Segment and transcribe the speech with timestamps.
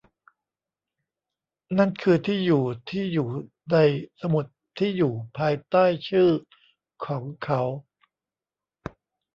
[1.77, 3.29] นั่นคือที่อยู่ที่อยู่
[3.71, 3.77] ใน
[4.21, 4.45] สมุด
[4.77, 6.29] ที่อยู่ภายใต้ชื่อ
[7.05, 7.61] ของเขา